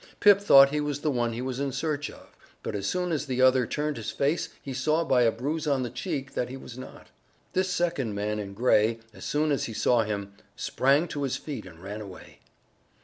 [0.19, 3.27] Pip thought he was the one he was in search of, but as soon as
[3.27, 6.57] the other turned his face he saw by a bruise on the cheek that he
[6.57, 7.09] was not.
[7.53, 11.67] This second man in gray, as soon as he saw him, sprang to his feet
[11.67, 12.39] and ran away.